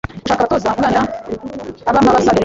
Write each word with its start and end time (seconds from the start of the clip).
Gushaka 0.21 0.41
abatoza 0.43 0.73
bunganira 0.75 1.03
ab’amabasade; 1.89 2.39